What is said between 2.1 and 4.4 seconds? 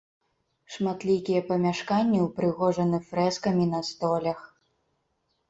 ўпрыгожаны фрэскамі на столях.